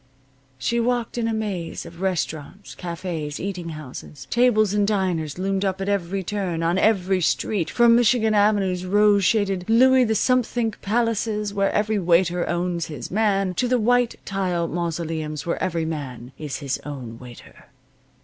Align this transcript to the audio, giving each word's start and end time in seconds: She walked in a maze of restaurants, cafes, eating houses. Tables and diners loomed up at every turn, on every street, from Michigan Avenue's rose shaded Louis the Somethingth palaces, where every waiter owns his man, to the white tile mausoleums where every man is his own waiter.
She 0.57 0.79
walked 0.79 1.19
in 1.19 1.27
a 1.27 1.31
maze 1.33 1.85
of 1.85 2.01
restaurants, 2.01 2.73
cafes, 2.73 3.39
eating 3.39 3.69
houses. 3.69 4.25
Tables 4.31 4.73
and 4.73 4.87
diners 4.87 5.37
loomed 5.37 5.63
up 5.63 5.79
at 5.79 5.87
every 5.87 6.23
turn, 6.23 6.63
on 6.63 6.79
every 6.79 7.21
street, 7.21 7.69
from 7.69 7.95
Michigan 7.95 8.33
Avenue's 8.33 8.83
rose 8.83 9.23
shaded 9.23 9.65
Louis 9.69 10.03
the 10.03 10.15
Somethingth 10.15 10.81
palaces, 10.81 11.53
where 11.53 11.71
every 11.71 11.99
waiter 11.99 12.49
owns 12.49 12.87
his 12.87 13.11
man, 13.11 13.53
to 13.53 13.67
the 13.67 13.77
white 13.77 14.15
tile 14.25 14.67
mausoleums 14.67 15.45
where 15.45 15.61
every 15.61 15.85
man 15.85 16.31
is 16.35 16.55
his 16.57 16.79
own 16.83 17.19
waiter. 17.19 17.65